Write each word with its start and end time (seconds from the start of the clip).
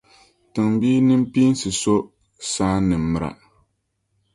Tiŋbia 0.53 0.99
nimpiinsi 1.07 1.69
so 1.81 1.95
saan’ 2.51 2.81
nimmira. 2.89 3.29